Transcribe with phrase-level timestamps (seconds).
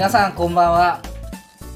[0.00, 1.02] 皆さんこんばんは。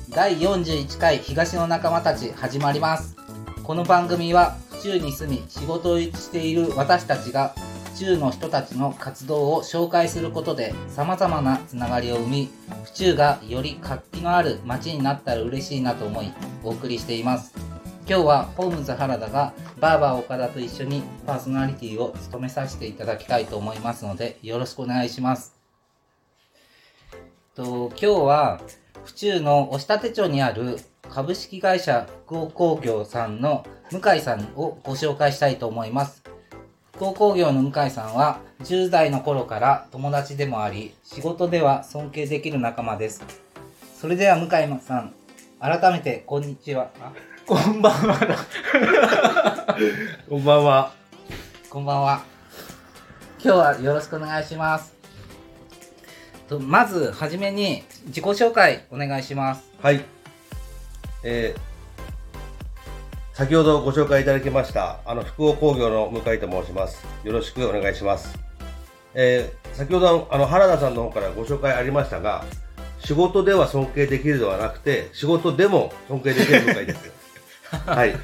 [0.09, 3.15] 第41回東の仲間たち始まります。
[3.63, 7.55] この番組は府中に住み仕事をしている私たちが
[7.93, 12.49] 府中の人たちの活動を紹介することで様々なつながりを生み
[12.85, 16.33] 府中がより活気のある街になったら嬉しいなと思い
[16.63, 17.53] お送りしています。
[18.09, 25.64] 今日はホームズ原田がバーバー岡田と一緒にパーソナリティを務めさせていただきたいと思いますのでよろしくお願いします。
[27.55, 28.61] と今日は
[29.05, 30.77] 府中の押立町にある
[31.09, 36.25] 株式会社福岡工業さんの向井さんをご紹介したいと思います。
[36.97, 43.23] 福岡工業の向井さんは10代の頃から友達でもあり、仕事では尊敬できる仲間です。
[44.01, 45.15] それでは向井さん、
[45.61, 46.91] 改めてこんにちは。
[47.47, 48.37] こんばんはだ。
[50.29, 50.93] こんばんは。
[51.71, 52.23] こんばんは。
[53.41, 54.94] 今日はよろしくお願いします。
[56.49, 59.65] とまずはじめに自己紹介お願いします。
[59.81, 60.05] はい。
[61.23, 67.05] えー、先ほどご紹介いただきましたあの福岡工業の向井と申します。
[67.25, 68.39] よろしくお願いします。
[69.15, 72.45] えー、先ほどあの原田さんの方からご紹介ありましたが
[72.99, 77.13] 仕事では尊敬できるではなくて仕事でも尊敬できる向井です。
[77.87, 78.15] はい。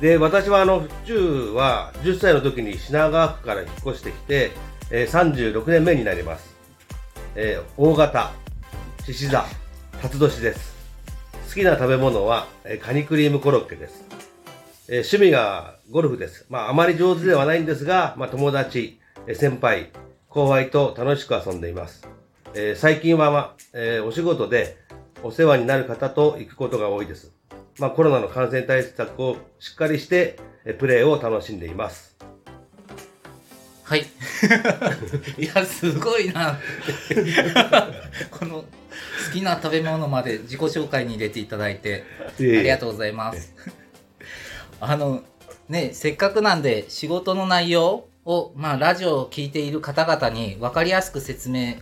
[0.00, 4.50] で私はあの府中は10歳の時に品川区から引っ越してきて、
[4.90, 6.55] えー、36年目になります
[7.38, 8.32] えー、大型、
[9.04, 9.44] 獅子座、
[10.00, 10.74] 辰年です。
[11.50, 14.04] 好きな食べ物は、えー、カニクリームコロッケです。
[14.88, 16.46] えー、趣味がゴルフです。
[16.48, 19.90] まあ、あまり上手ではないんですが、まあ、友達、えー、先輩、
[20.30, 22.08] 後輩と楽しく遊んでいます。
[22.54, 24.78] えー、最近は、まあえー、お仕事で
[25.22, 27.32] お世話になる方と行くことが多いです。
[27.78, 32.15] まあ、コロナの感染対策をしっかりして、えー、プレーを楽しんでいます。
[33.86, 34.00] はい。
[35.38, 36.58] いや、すごいな
[38.32, 38.66] この好
[39.32, 42.02] きな食べ物まで自己紹介に入れていただいて、
[42.36, 43.54] ありがとうございます。
[44.80, 45.22] あの、
[45.68, 51.76] ね、せっかくなんで仕事の内容を、まあ、ラジオを聴いている方々に分かりやすく説明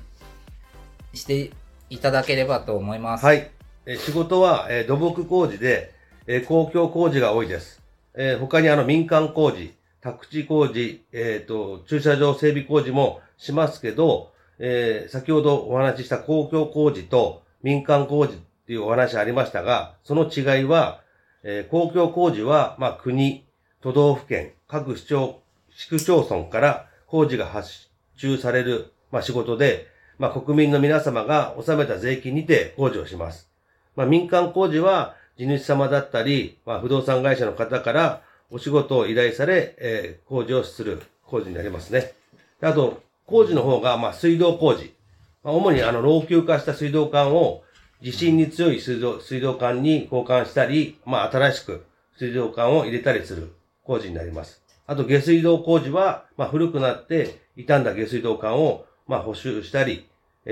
[1.14, 1.52] して
[1.88, 3.24] いただければと思います。
[3.24, 3.50] はい。
[3.86, 5.94] え仕事は、え土木工事で、
[6.26, 7.80] え公共工事が多いです。
[8.14, 21.00] え他にあの民間工事、宅地工事、えっ、ー、と、駐車場整備工事もしますけど、えー、先ほどお話しした公共工事と民間工事っていうお話ありましたが、その違いは、
[21.42, 23.46] えー、公共工事は、まあ、国、
[23.80, 27.88] 都道府県、各市町、市区町村から工事が発
[28.18, 29.86] 注される、まあ、仕事で、
[30.18, 33.48] まあ、国民の皆様が納めた税金にて工事をします。
[33.96, 42.14] まあ、民間工事は、地主様だったり、まあ、不動産会社の方からお仕事を依頼され、えー、工事をする工事になりますね。
[42.60, 44.94] あと、工事の方が、まあ、水道工事。
[45.42, 47.62] まあ、主にあの、老朽化した水道管を
[48.02, 51.84] 地震に強い水道、水道管に交換したり、まあ、新しく
[52.18, 54.62] 水道管を入れたりする工事になります。
[54.86, 60.06] あと、下水道工事は、まあ、古くなって傷んだ下水道管を、まあ、補修したり、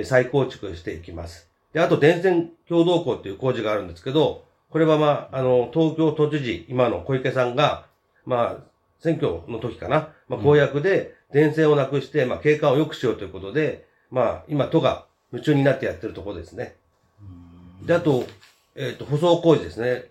[0.05, 1.51] 再構築していきます。
[1.73, 7.85] で、あと、電線共同工っていう工事があるんですけど、これはまあ、あの、東京都知事、今の小池さんが、
[8.25, 8.65] まあ、
[9.01, 16.75] 選挙の時かな、まあ、公約で電線をなくして、まあ、景観を良くしようということで、まあ、今、都が夢中になってやってるところですね。
[17.85, 18.25] で、あと、
[18.75, 20.05] えっ、ー、と、舗装工事ですね。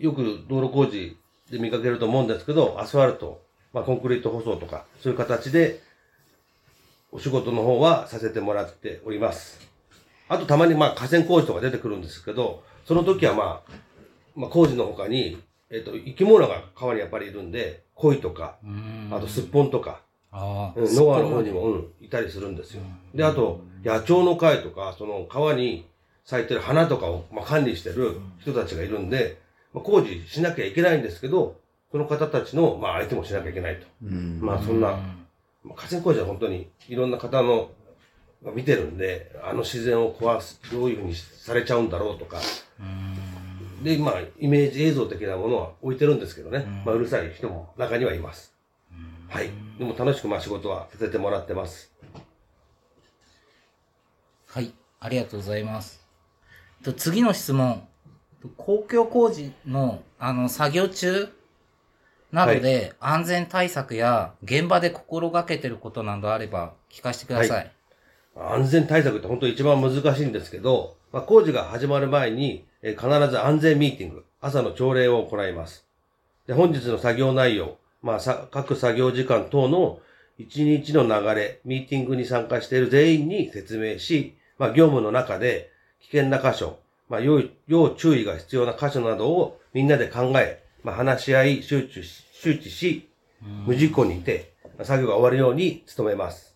[0.00, 1.16] よく道路工事
[1.52, 3.40] で見かけると思うんですけど、アスファルト、
[3.72, 5.80] まあ、コンクリート舗装とか、そういう形で、
[7.12, 9.60] お仕事の方はさせてもらっております。
[10.28, 13.87] あと、たまに、まあ、河川工事とか出てくるんですけど、その時は、まあ、
[14.38, 15.36] まあ、工事の他に、
[15.68, 18.56] えっ、と、生き物が川にやっぱりいるんで、鯉とか、
[19.10, 20.00] あとすっぽんとか、
[20.30, 22.82] あうん、ノアの方にも、うん、いたりするんですよ。
[23.14, 25.86] で、あと、野鳥の会とか、その川に
[26.24, 29.40] 咲いてる花とかを、まあ、管理してる人たちがいるんで、
[29.74, 31.56] まあ、工事しなきゃいけないんですけど、
[31.90, 33.86] その方たちの、まあ、相手もしなきゃいけないと。
[34.40, 34.90] まあ、そんな、
[35.64, 37.70] まあ、河川工事は本当にいろんな方の、
[38.54, 42.38] 見てるんで、あの自然を壊す、どういうふうにされちゃうんだろうとか、
[43.82, 48.54] で、まあ、イメージ映像的なものは置いてるんですけどね、うん、まあ、うるさい人も中にはいます。
[49.28, 49.50] はい。
[49.78, 51.92] でも楽しくまあ仕事はさせてもらってます。
[54.46, 54.72] はい。
[55.00, 56.06] ありがとうございます。
[56.82, 57.86] と次の質問。
[58.56, 61.28] 公共工事の、あの、作業中
[62.30, 67.72] などで安全対策や現場で心がけてることなどあれば聞かせてください。
[68.34, 75.84] はい、安全対策って本当に一番難しいんですけど、まあ、工事が始まる前に、え必ず安全ミーティング、朝の朝礼を行います。
[76.46, 80.00] で本日の作業内容、まあ、さ各作業時間等の
[80.38, 85.70] 一日の流れ、ミーティングに参加している全員に説明し、まあ、業務の中で
[86.00, 86.78] 危険な箇所、
[87.08, 93.08] まあ、要要注意が必要な箇所などをみんなで考え、まあ、話し合い、周知し、周知し、
[93.66, 96.54] 無事故にて、まあ作業が終わるように努めます。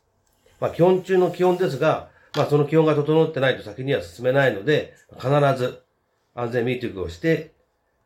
[0.61, 5.83] まあ、基本中の基本ですが、まあ、その基本が整ってないと先には進めないので、必ず
[6.35, 7.53] 安全ミーティングをして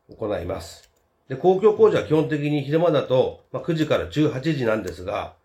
[0.09, 0.89] 行います。
[1.29, 5.35] で、公共工事は基本的に昼間だと、まあ、9時から18時なんですが、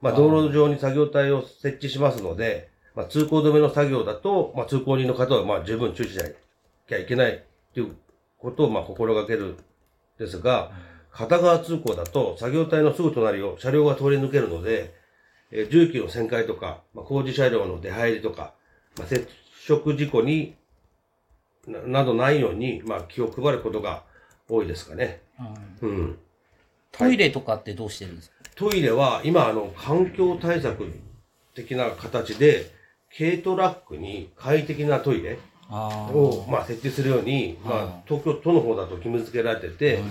[0.00, 6.24] まあ、道路上に作業隊を設置しますので、まあ、通行止めの作業だと、まあ、通行人の方は、まあ、十分注意しな
[6.88, 7.96] きゃいけないという
[8.38, 9.56] ことを、まあ、心がけるん
[10.18, 10.72] ですが、
[11.10, 14.94] 片側通行だと、作業隊のすぐ隣を車両が通り抜けるので、
[15.50, 18.54] えー重機の旋回とか、まあ、工事車両の出入りとか、
[18.98, 19.28] まあ、接
[19.66, 20.56] 触事故に
[21.66, 24.02] ななどないように、まあ、気を配ることが
[24.48, 25.20] 多いですかね。
[25.80, 26.18] うんうん。
[26.90, 28.36] トイレとかってどうしてるんですか？
[28.54, 30.92] トイレは今、あの、環境対策
[31.54, 32.70] 的な形で、
[33.16, 35.38] 軽トラックに快適なトイレ。
[35.70, 40.02] を、まあ、設置するように、まああ、東京都の方だと義務付けられてて、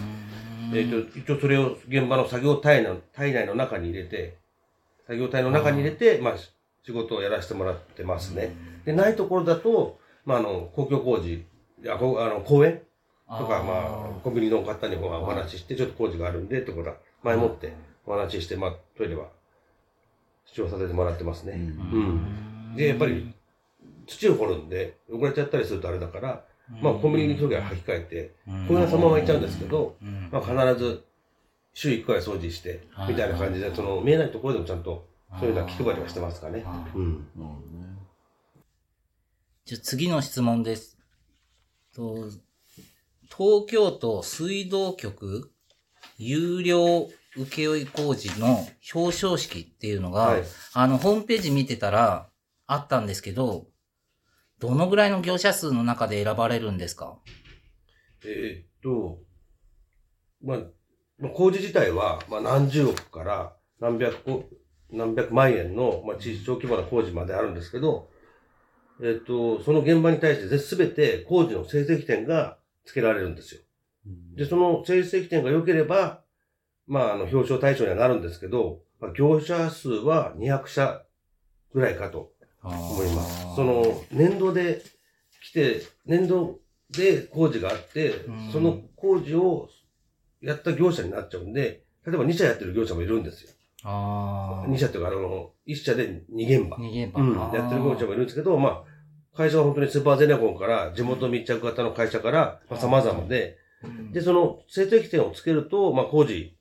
[0.74, 4.38] えっ、と、一応それを現場の作業体の体内の中に入れて、
[5.06, 6.50] 作業体の中に入れて、まあ、し
[6.84, 8.56] 仕事をやらせてもらってますね。
[8.86, 12.82] で、ないところだと、まあ、あの、公共工事、いやこあの公園
[13.28, 17.74] とか、まあ、コンビニの方にお話しして、ちょっと工事があるんで、とは、前もって
[18.06, 19.28] お話しして、まあ、トイレは、
[20.46, 21.54] 主張させてもらってますね。
[21.54, 21.58] う
[21.98, 22.76] ん。
[22.76, 23.34] で、やっぱり、
[24.06, 26.44] 土を掘るんで、汚れちゃったりするとあれだから、
[26.82, 28.32] まあ、コンビニにトイレは履き替えて、
[28.68, 30.30] これはそのまま行っちゃうんですけど、うん。
[30.32, 31.04] まあ、必ず、
[31.74, 35.06] 週1回掃除して、みたいな感じで、その、見えないところでもちゃんと、
[35.40, 36.66] そういうのは気配りはしてますかね。
[36.94, 37.26] うん。
[39.72, 40.98] じゃあ次の質問です。
[41.96, 42.26] と
[43.34, 45.50] 東京都水道局
[46.18, 47.08] 有料
[47.38, 52.28] 請負工事の表彰式っていうのが、はいあの、ホームページ見てたら
[52.68, 53.68] あったんですけど、
[54.60, 57.18] どのぐらいの業者数の中で選ばれるんですか？
[58.26, 59.20] えーっと、
[60.44, 60.58] まあ、
[61.18, 64.44] まあ工事自体は、まあ、何十億から何百個、
[64.90, 68.11] 何百万円の、まあ、小小規模な工事まであるんですけど、
[69.02, 73.62] えーっと、その現場に対してすべて工事の成績点がつけられるんですよ。
[74.36, 76.22] で、その成績点が良ければ、
[76.88, 81.04] まあ、あの、表彰対象にはなるんですけど、まあ、業者数は200社
[81.74, 82.32] ぐらいかと
[82.64, 83.56] 思います。
[83.56, 84.82] その、年度で
[85.44, 86.60] 来て、年度
[86.90, 89.70] で工事があってうん、その工事を
[90.42, 93.52] やった業者になっちゃうんで、例えば2社やってる業者もいるんですよ。
[93.84, 96.78] あ2社っていうか、あの、1社で2現場。
[96.78, 98.91] 逃げ場、うん、やってる業者もいるんですけど、まあ、
[99.36, 104.12] 会社は本当にスーパーゼネコンから、地元密着型の会社から、まあ、様々で、うん。
[104.12, 106.56] で、その成績点をつけると、まあ、工事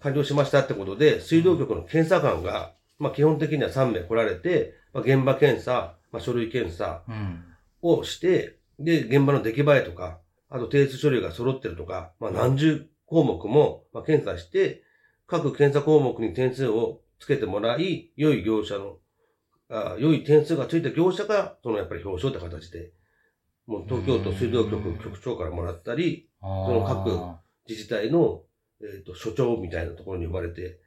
[0.00, 7.44] 完了しましたってことで、水道局の検査官が、まあ、基本的には3名来られて、まあ、現場検査、まあ、書類検査うん。
[7.82, 10.18] をして、で、現場の出来栄えとか、
[10.50, 14.82] あと提出書類が揃ってるとか、まあ、何十項目も、まあ、検査して、
[15.26, 18.96] 各検査項目に点数をつけてもらい、良い業者の、
[19.70, 22.90] あ良い点数がついた業者が、そのやっぱり表彰って形で、
[23.66, 27.38] もう東京都水道局局長からもらったり、その各
[27.68, 28.42] 自治体の、
[28.82, 30.80] えっ、と、所長みたいなところに呼ばれて、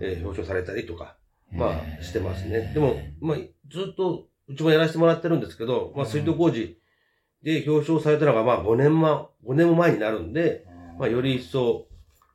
[0.00, 1.16] えー表彰されたりとか、
[1.52, 2.72] まあ、してますね。
[2.74, 3.36] でも、まあ、
[3.70, 6.78] ずっと、うちもやらせてもらってるんですけど、まあ、水道工事
[7.42, 10.66] で表彰されたのが、まあ、5年ま、5年も前になるんで、
[10.98, 11.86] まあ、より一層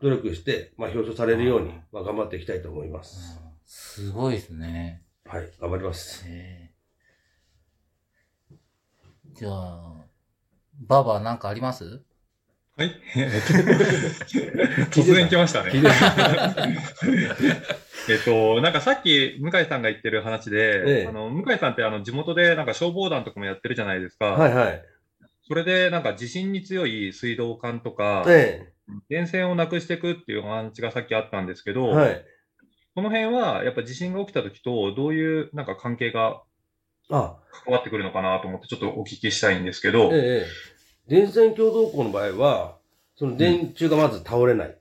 [0.01, 3.41] 努力して、まあ、表彰されるように、まあ、頑張っていきたいと思います。
[3.65, 5.03] すごいですね。
[5.31, 6.25] はい、頑張ります。
[6.27, 6.69] へえ
[9.35, 9.93] じゃあ、
[10.87, 12.01] ババアなんかあります？
[12.75, 12.95] はい。
[14.91, 15.71] 突然来ましたね。
[18.09, 24.25] えっと、なんかさっき向井さんが言ってる話で、ええあの向井さんってあの地元でなんか消防団とかもやってるじゃないですか。
[24.31, 24.83] はいはい。
[25.47, 28.71] それでなんか地震に強い水道管とか、え
[29.09, 32.25] 電線をなくしていくっていうお話がさっきあったんですけえど、はい。
[32.99, 36.41] この辺はやっぱ地震が起きた時とどういうなんか関係が
[37.09, 40.47] あ、関わってくるのかなと思ってちょっとお聞きしたいんですけど、ええ
[41.07, 42.77] 電線共同校の場合は、
[43.15, 44.77] その電柱がまず倒れない。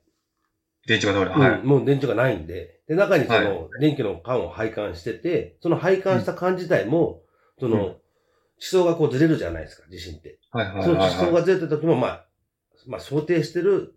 [0.87, 1.63] 電池が倒れ、うんはい。
[1.63, 7.23] もう電池がないんで、で、中にそはの電気の管を配管してて、その配管した管自体も、
[7.59, 7.97] その、
[8.59, 10.39] 地層がこうずれるじゃないですか、地震って。
[10.51, 12.27] はいはいそのはいは地層がずれた時も、まあ、
[12.89, 13.95] まあ想定してる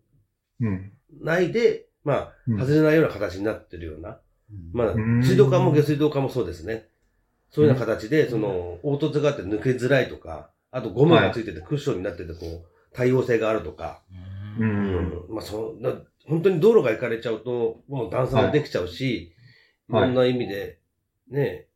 [0.62, 0.66] い。
[0.66, 0.94] うん。
[1.20, 2.60] 内で、まあ、うん。
[2.60, 4.20] 外れないような形になってるような、
[4.74, 6.88] まあうん、水道管も下水道管もそうですね。
[7.52, 14.02] そういうような形で、その、凹凸があって抜けづらいとか、あとゴムがついててクッションになってて、こう、対応性があるとか、
[14.58, 14.64] う。
[14.64, 14.96] うん。
[14.96, 15.94] んまあ、そう、な
[16.28, 19.34] 本当に道路が行かれちゃうと、もう段差もできちゃうし、
[19.90, 20.08] い、はい。
[20.08, 20.80] ろんな意味で、
[21.30, 21.68] ね、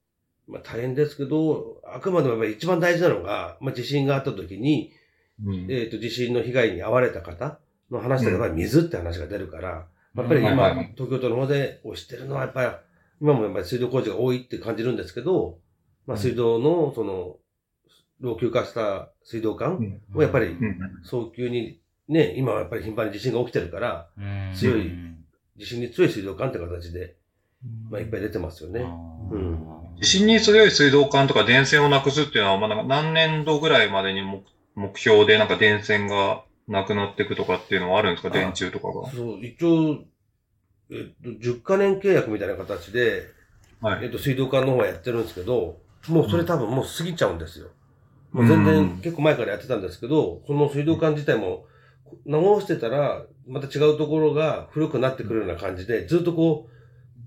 [0.48, 4.91] まあ大変ですけど、あくまでもやっぱり一番大事なのが、まあ地震があった時に、
[5.44, 5.67] うん。
[5.70, 7.60] えっ、と、地震の被害に遭われた方
[7.91, 10.93] の話でやっぱり水って話が出るから、やっぱり今、はいはいはい。
[10.95, 12.72] 東京都の方で推してるのはやっぱり、
[13.22, 15.60] 今もやっぱり水道工事が多いって感じるんですけど、
[16.07, 17.38] まあ水道の、その、
[18.22, 20.01] 老朽化した水道管うん。
[20.17, 20.79] をやっぱりうん。
[21.03, 24.10] 早急に、ね、今はやっぱり頻繁に地震が起きてるから、
[24.55, 24.91] 強い
[25.57, 27.15] 地震に強い水道管って形で、
[27.89, 28.81] まあいっぱい出てますよね。
[29.31, 29.60] うん。
[30.00, 34.43] 地震に強い水道管とか電線をなくすっていうのは、まあ、なんか何年度ぐらいまでに目
[34.75, 38.29] 目標でなんか電線がなくなっていくとかっていうのはあるんですか？
[38.29, 39.12] あ電柱とかが。
[39.12, 40.03] そう、一応、
[40.91, 43.24] えっと、10カ年契約みたいな形で、
[43.81, 44.05] はい。
[44.05, 47.67] えっと、水道管の方はやってるんですけど、もうそれ多分もう過ぎちゃうんですよ。
[48.31, 51.65] もう全うん然結構前からやってたんですけど、その水道管自体も
[52.25, 56.67] 直してたら、また違うところが古くなってくるような感じで、ずっとこ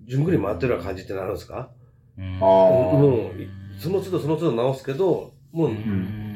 [0.06, 1.70] う、順繰り回ってるような感じってなるんですか？
[2.18, 6.27] あーもう、その都度その都度直すけど、もううん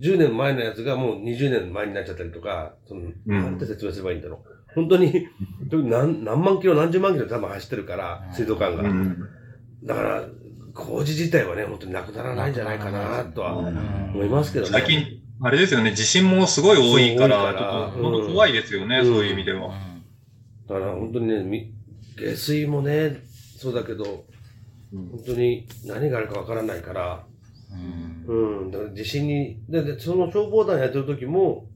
[0.00, 3.14] 10年前のやつがもう20年前になっちゃったりとか、その、ん。
[3.26, 4.74] なんて説明すればいいんだろう。
[4.74, 5.28] 本当に、
[5.70, 8.82] 何何万キロ、何十万キロ多分走ってるから、水道管が。
[8.82, 9.18] うん。
[9.84, 10.24] だから、
[10.74, 13.66] 工事自体はね、本当になくならないんじゃないかな、とはうん。
[14.14, 14.70] 思いますけどね。
[14.72, 17.52] 最近、あれですよね、地震もすごい多いから、から。
[17.52, 19.04] ちょっと本当怖いですよね、うん。
[19.04, 19.74] そういう意味では。
[20.68, 21.72] だから本当にね、み
[22.16, 23.22] 下水もね、
[23.58, 24.24] そうだけど、
[24.92, 25.08] うん。
[25.08, 27.24] 本当に何があるかわからないから、
[28.26, 31.66] うん、だから地震に、で、でその消防団やってる時も、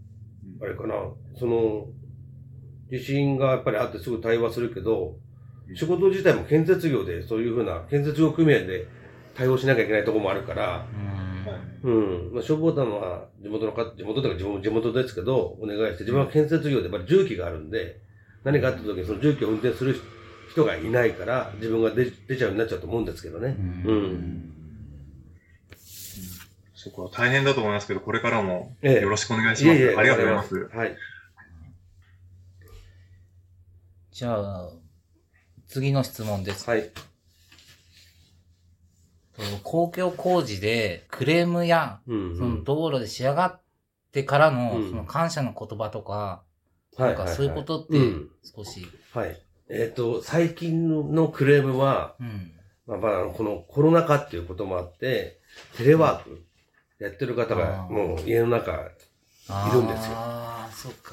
[0.63, 0.95] あれかな、
[1.39, 1.87] その、
[2.91, 5.17] 地震がやっぱりあってすぐ対話するけど、
[5.75, 8.87] 仕事自体も建設業で、そういうふうな建設業組合で
[9.35, 10.87] 対応しなきゃいけないところもあるから、
[11.83, 12.31] うん。
[12.33, 18.01] まあ、消防団は地元のか、地元というか地元地元ですけど、お願いして、自分は建設業でやっぱり重機があるんで、
[18.45, 19.97] 何かあった時にその重機を運転する
[20.51, 23.57] 人がいないから、自分が出出ちゃうようになっちゃうと思うんですけどね。
[23.59, 24.53] うん。
[26.85, 29.79] そこは大変だと思いますけど、これからもええよろしくお願いします。
[29.79, 30.69] いえいえ、ありがとうございます。
[30.77, 30.97] はい。
[34.13, 34.71] じゃあ、
[35.67, 36.69] 次の質問です。
[36.69, 36.91] はい。
[39.63, 43.63] 公共工事でクレームや、うん、その道路で仕上がっ
[44.13, 46.45] てからの、うんその感謝の言葉とか、
[46.97, 49.41] はなんかそういうことってうん少し、はい。
[49.71, 52.53] えっ、と、最近のクレームは、うん。
[52.87, 55.41] まあ、まあ、このコロナ禍っていうこともあって、
[55.79, 56.45] テレワーク
[56.99, 58.91] やってる方がもう家の中
[59.49, 60.17] あいるんですよ。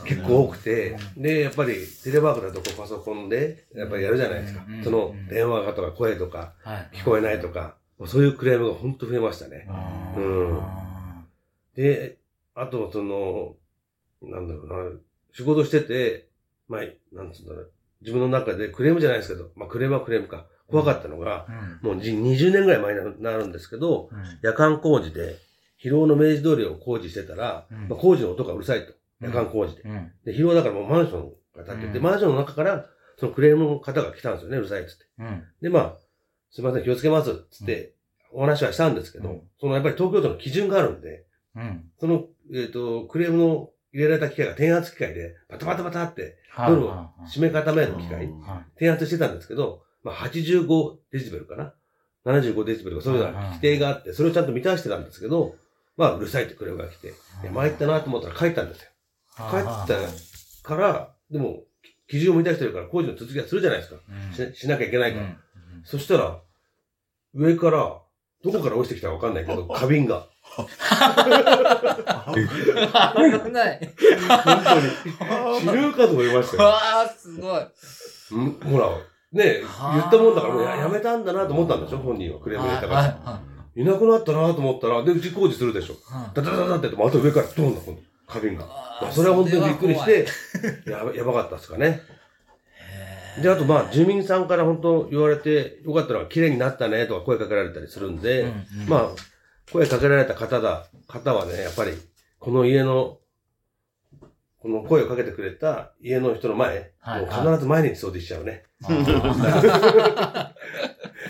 [0.05, 4.65] 結構多くて、で、やっぱりテレワークだとパソコンでやっぱりやるじゃないですか。
[4.67, 4.83] うん。
[4.83, 7.75] その電話がとか声とかはい、聞こえないとか、
[8.07, 9.67] そういうクレームが本当増えましたね。
[9.69, 10.59] あうん。
[10.59, 10.61] ー
[11.75, 12.17] で、
[12.55, 13.55] あとその、
[14.21, 14.99] なんだろうな、
[15.33, 16.27] 仕事してて、
[16.67, 16.81] まあ、
[17.13, 17.71] なんつうんだろう、
[18.01, 20.47] 自分の中でクレームじゃないですけど、まあクレームはクレームか。
[20.67, 21.47] 怖かったのが、
[21.83, 21.89] うん。
[21.91, 24.39] もうじ20年ぐらい前になるんですけど、うん。
[24.41, 25.35] 夜間工事で、
[25.81, 27.87] 広尾の明治通りを工事してたら、うん。
[27.89, 28.93] まあ、工事の音がうるさいと。
[29.19, 29.81] 夜間工事で。
[29.81, 30.11] うん。
[30.23, 32.03] で、広尾だからもうマンションが建ってて、うん。
[32.03, 32.85] マンションの中から、
[33.17, 35.05] そのクレームの方が来たんですよね、うるさいっつって。
[35.17, 35.43] うん。
[35.61, 35.97] で、まあ、
[36.51, 37.95] すいません、気をつけますっつって、
[38.31, 39.41] お話はしたんですけど、うん。
[39.59, 41.89] そのやっぱり東京都の基準があるんで、うん。
[41.99, 46.71] その、えっ、と、クレームの入れられた機械が転圧機械で、バタバタバタって、はい。
[46.71, 47.25] 夜をはい。
[47.25, 48.27] 締め固める機械、はい
[48.75, 51.73] 転圧してたんですけど、まあ、85デシベルかな
[52.25, 55.55] ?75 デシベルか、そういうような規定があって、それをちゃんと満たしてたんですけど、
[55.97, 57.11] まあ、うるさいってクレームが来て、い
[57.45, 58.89] や参ったなと思ったら帰ったんですよ。
[59.37, 61.63] 帰ったから、でも、
[62.07, 64.01] 基準を満たしてるから工事の続きはするじゃないですか。
[64.09, 65.25] うんししなきゃいけないから。
[65.25, 65.37] うん
[65.83, 66.39] そしたら、
[67.33, 67.99] 上から、
[68.43, 70.27] どこから落ちてきたかわかんないけど、 花瓶が。
[73.43, 73.79] 危ない。
[74.27, 75.61] 本当に。
[75.61, 76.63] 死ぬかと思いましたよ。
[76.69, 77.61] わあ、すごい。
[78.33, 78.89] うんほら、
[79.31, 83.41] ね言ったもんだからもうややめたんだなと思ったんでしょ本人はクレーム入れたから。
[83.75, 85.95] はいはいなくなったなと思ったら、で、うち工事するでしょ。
[86.05, 88.01] はいダダダダってまた上からドーンだ、今度。
[88.27, 88.65] 花瓶が。
[88.65, 90.25] まあそれは本当にびっくりして、
[90.89, 92.01] やばやばかったですかね。
[93.41, 98.51] で、あとまあ、住民さんから本当言われて、よかったのは綺麗になったねとか声かけられたりするんで、
[98.87, 99.09] まあ、
[99.71, 101.93] 声かけられた方だ、方はね、やっぱり、
[102.39, 103.19] この家の、
[104.59, 108.63] この声をかけてくれた家の人の前、はいもう必ず毎日掃除しちゃうね。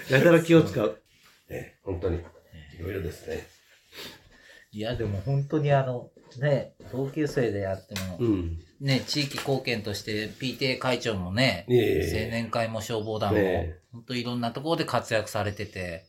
[0.09, 1.01] やたら気を使う。
[1.51, 2.17] ね、本当に。
[2.17, 2.21] い
[2.81, 3.45] ろいろですね。
[4.71, 8.59] いや、でも本当にあの、ね、同級生でやっても、うん。
[8.79, 11.73] ね、地域貢献として PTA 会長もね、青
[12.31, 16.05] 年会も消防団も、ね本当いろんなところで活躍されてて、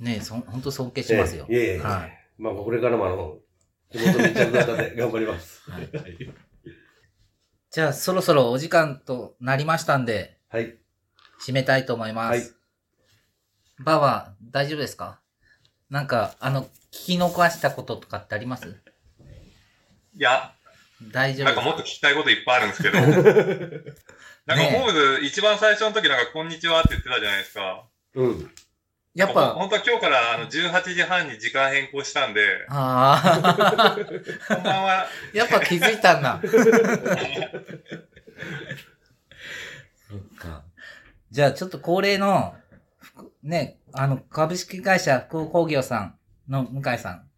[0.00, 1.46] ね、そ本当尊敬しますよ。
[1.48, 1.78] ええいえいえ。
[1.78, 2.18] はい。
[2.36, 3.38] まあ、これからもあの、
[3.92, 5.62] 地元密着型で頑張ります。
[7.70, 10.76] じゃあ、そろそろお時間となりましたんで、はい。
[11.40, 12.50] 締めたいと思います。
[12.50, 12.57] はい
[13.80, 15.18] ばあば、大丈夫ですか？
[15.90, 18.76] なんか、あの、聞き逃したこととかってあります？
[20.16, 20.52] いや、
[21.12, 22.98] 大丈夫なんかもっと聞きたいこといっぱいあるんですけど。
[24.46, 27.84] なんかホームズ一番最初の時なんかこんにちはって言ってたじゃないですか。
[28.14, 28.50] うん。
[29.14, 33.92] やっぱ、本当は今日からあの18時半に時間変更したんで、ああ、
[34.54, 35.06] こんばんは。
[35.34, 36.40] やっぱ気づいたんだ。
[40.08, 40.62] そっか。
[41.30, 42.67] じゃあちょっと恒例の、ふ
[43.42, 46.18] ね、あの、株式会社福岡工業さん
[46.48, 47.28] の向井さん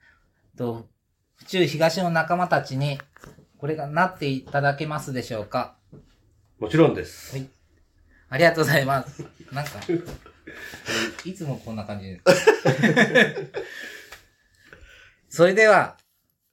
[0.57, 0.89] と、
[1.37, 2.99] 府中東の仲間たちに、
[3.59, 5.77] これがなっていただけますでしょうか？
[6.59, 7.37] もちろんです。
[7.37, 7.49] はい。
[8.31, 9.25] ありがとうございます。
[9.53, 9.71] なんか、
[11.25, 12.47] いつもこんな感じです。
[15.29, 15.97] それでは、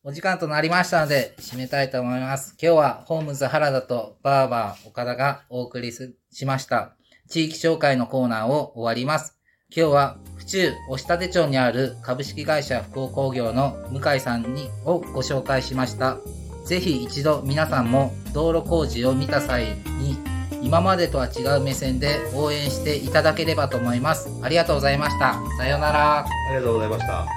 [0.04, 2.56] お時間となりましたので、締めたいと思います。
[2.62, 6.96] 今日は、ホームズ原田とバーバー岡田がお送りすしました。
[7.30, 9.37] 地域紹介のコーナーを終わります。
[9.69, 16.19] 今日は、府中押立町にある株式会社福岡工業の向井さんにをご紹介しました。
[16.65, 19.65] ぜひ一度皆さんも道路工事を見た際
[20.00, 20.17] に
[20.62, 24.29] 今までとは違う目線で応援していただければと思います。
[24.41, 25.36] ありがとうございました。
[25.57, 26.19] さようなら。
[26.19, 27.27] ありがとうございました。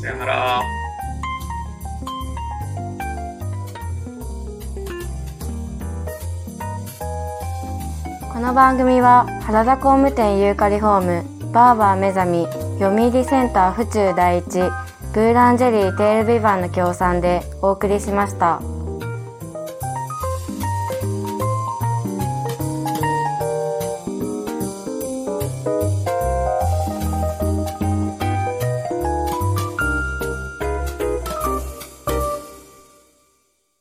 [0.00, 0.62] さよなら。
[8.32, 12.46] この番組は原田工務店ユーカリホームバーバー目覚み
[12.80, 14.44] 読売センター府中第一
[15.12, 18.62] ブーランジェリーテールビバンの協賛でお送りしました。